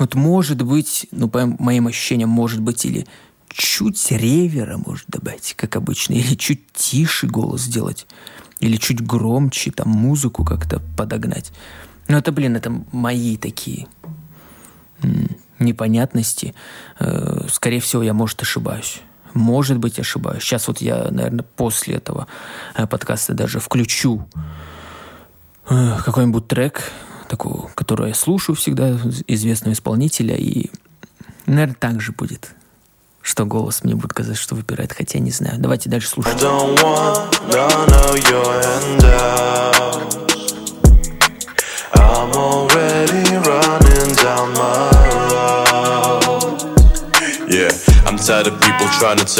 [0.00, 3.06] Вот может быть, ну, по моим ощущениям, может быть, или
[3.50, 8.06] чуть ревера может добавить, как обычно, или чуть тише голос сделать,
[8.60, 11.52] или чуть громче, там, музыку как-то подогнать.
[12.08, 13.88] Ну, это, блин, это мои такие
[15.58, 16.54] непонятности.
[16.98, 19.02] Э, скорее всего, я, может, ошибаюсь.
[19.34, 20.42] Может быть, ошибаюсь.
[20.42, 22.26] Сейчас вот я, наверное, после этого
[22.74, 24.26] э, подкаста даже включу
[25.68, 26.90] э, какой-нибудь трек,
[27.30, 30.70] такой, который я слушаю всегда, известного исполнителя, и,
[31.46, 32.50] наверное, так же будет
[33.22, 35.56] что голос мне будет казать, что выпирает, хотя не знаю.
[35.58, 36.42] Давайте дальше слушать.
[41.92, 45.09] I'm already running down my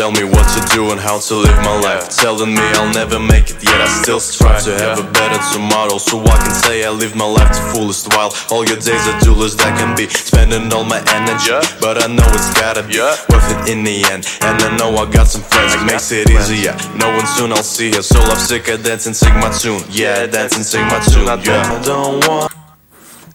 [0.00, 2.08] tell me what to do and how to live my life.
[2.08, 5.98] Telling me I'll never make it, yet I still strive to have a better tomorrow.
[5.98, 9.20] So I can say I live my life to fullest while all your days are
[9.20, 11.52] dooless that can be spending all my energy.
[11.80, 14.24] But I know it's gotta be worth it in the end.
[14.40, 16.74] And I know I got some friends, it makes it easier.
[16.96, 18.02] Knowing soon I'll see her.
[18.02, 19.82] So I'm sick of dancing, sing my tune.
[19.90, 21.26] Yeah, dancing, sing my tune.
[21.26, 22.52] Yeah, I don't want.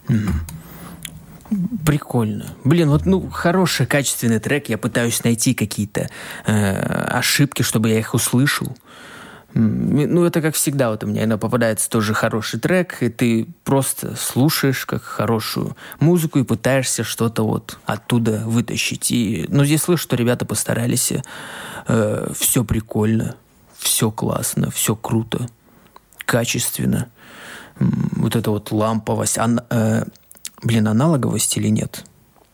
[0.08, 0.45] Mm-hmm.
[1.86, 2.46] Прикольно.
[2.64, 4.68] Блин, вот ну хороший, качественный трек.
[4.68, 6.10] Я пытаюсь найти какие-то
[6.44, 8.76] э, ошибки, чтобы я их услышал.
[9.58, 14.14] Ну, это как всегда, вот у меня иногда попадается тоже хороший трек, и ты просто
[14.14, 19.10] слушаешь как хорошую музыку и пытаешься что-то вот оттуда вытащить.
[19.10, 21.10] И, ну, здесь слышу, что ребята постарались,
[21.86, 23.36] э, все прикольно,
[23.78, 25.46] все классно, все круто,
[26.26, 27.08] качественно.
[27.78, 30.04] Вот эта вот ламповость, ан, э,
[30.62, 32.04] блин, аналоговость или нет?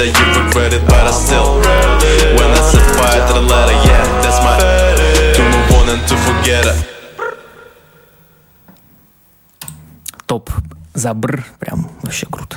[10.26, 10.52] Топ
[10.94, 11.44] забр.
[11.60, 12.56] Прям вообще круто.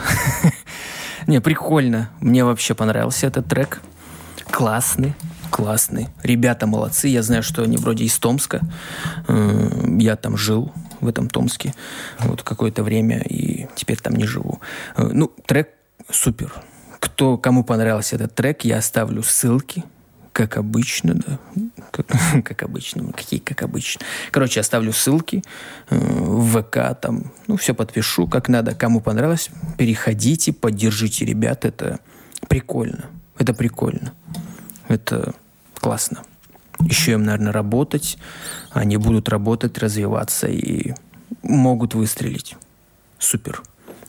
[1.26, 2.10] Не, прикольно.
[2.20, 3.80] Мне вообще понравился этот трек.
[4.50, 5.14] Классный.
[5.50, 6.08] Классный.
[6.22, 7.08] Ребята молодцы.
[7.08, 8.60] Я знаю, что они вроде из Томска.
[9.28, 10.72] Э, Я там жил
[11.02, 11.74] в этом Томске
[12.20, 14.60] вот какое-то время и теперь там не живу.
[14.96, 15.68] Э, Ну, трек
[16.10, 16.52] супер.
[17.00, 19.84] Кто, кому понравился этот трек, я оставлю ссылки,
[20.32, 21.38] как обычно, да.
[21.90, 22.06] Как,
[22.44, 23.02] как обычно.
[23.02, 24.00] Ну, Какие как обычно.
[24.30, 25.42] Короче, оставлю ссылки
[25.90, 28.74] э, в ВК, там, ну, все подпишу, как надо.
[28.74, 31.64] Кому понравилось, переходите, поддержите ребят.
[31.64, 32.00] Это
[32.48, 33.06] прикольно.
[33.38, 34.12] Это прикольно.
[34.88, 35.34] Это
[35.74, 36.22] классно.
[36.84, 38.18] Еще им, наверное, работать.
[38.70, 40.94] Они будут работать, развиваться и
[41.42, 42.56] могут выстрелить.
[43.18, 43.62] Супер.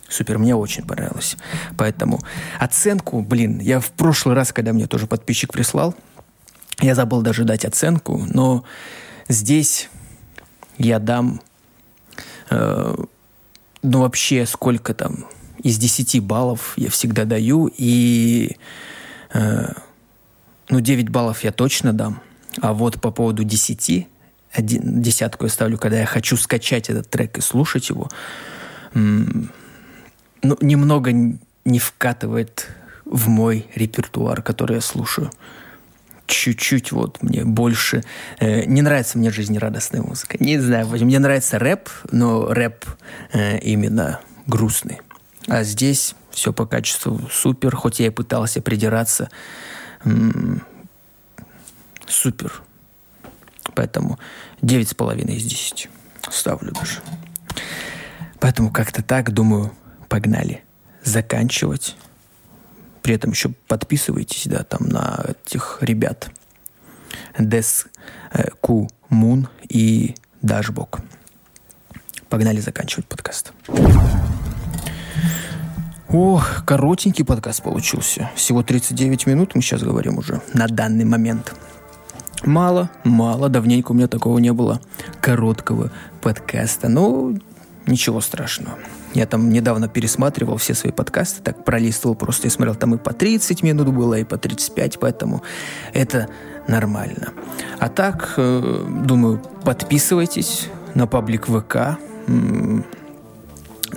[0.10, 1.38] Супер, мне очень понравилось.
[1.78, 2.20] Поэтому
[2.60, 5.96] оценку, блин, я в прошлый раз, когда мне тоже подписчик прислал,
[6.82, 8.64] я забыл даже дать оценку, но
[9.28, 9.90] здесь
[10.78, 11.42] я дам,
[12.50, 12.96] э,
[13.82, 15.26] ну, вообще, сколько там,
[15.60, 18.58] из 10 баллов я всегда даю, и,
[19.34, 19.74] э,
[20.70, 22.22] ну, 9 баллов я точно дам,
[22.62, 24.08] а вот по поводу 10,
[24.54, 28.10] один, десятку я ставлю, когда я хочу скачать этот трек и слушать его,
[28.94, 31.12] ну, немного
[31.66, 32.68] не вкатывает
[33.06, 35.32] в мой репертуар, который я слушаю.
[36.26, 38.04] Чуть-чуть вот мне больше...
[38.40, 40.38] э, не нравится мне жизнерадостная музыка.
[40.40, 42.86] Не знаю, мне нравится рэп, но рэп
[43.34, 45.02] э, именно грустный.
[45.48, 49.30] А здесь все по качеству супер, хоть я и пытался придираться.
[50.06, 50.64] М,
[52.14, 52.62] супер.
[53.76, 54.20] Поэтому
[54.62, 55.90] 9,5 из 10
[56.30, 57.00] ставлю даже.
[58.40, 59.74] Поэтому как-то так, думаю,
[60.10, 60.64] погнали
[61.04, 61.96] заканчивать.
[63.02, 66.30] При этом еще подписывайтесь, да, там на этих ребят.
[67.38, 67.88] Дес
[68.32, 71.00] э, Ку Мун и Дашбок.
[72.30, 73.54] Погнали заканчивать подкаст.
[76.10, 78.30] Ох, коротенький подкаст получился.
[78.36, 81.54] Всего 39 минут мы сейчас говорим уже на данный момент.
[82.46, 84.82] Мало, мало, давненько у меня такого не было
[85.22, 85.92] короткого
[86.22, 86.90] подкаста.
[86.90, 87.40] Ну,
[87.88, 88.78] ничего страшного.
[89.14, 93.14] Я там недавно пересматривал все свои подкасты, так пролистывал просто и смотрел, там и по
[93.14, 95.44] 30 минут было, и по 35, поэтому
[95.94, 96.28] это
[96.68, 97.30] нормально.
[97.80, 101.98] А так, э, думаю, подписывайтесь на паблик ВК,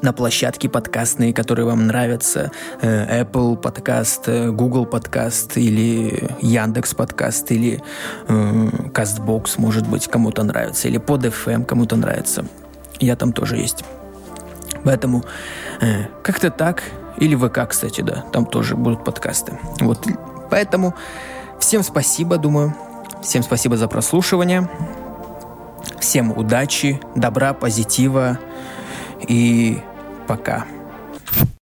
[0.02, 2.50] на площадки подкастные, которые вам нравятся.
[2.80, 7.82] Э, Apple подкаст, э, Google подкаст или Яндекс подкаст или
[8.28, 10.88] Castbox, может быть, кому-то нравится.
[10.88, 12.44] Или под FM кому-то нравится.
[13.00, 13.84] Я там тоже есть.
[14.84, 15.24] Поэтому
[16.22, 16.82] как-то так.
[17.18, 18.24] Или ВК, кстати, да.
[18.32, 19.58] Там тоже будут подкасты.
[19.80, 20.06] Вот.
[20.50, 20.94] Поэтому
[21.58, 22.74] всем спасибо, думаю.
[23.22, 24.68] Всем спасибо за прослушивание.
[26.00, 28.38] Всем удачи, добра, позитива
[29.20, 29.78] и
[30.26, 30.66] пока.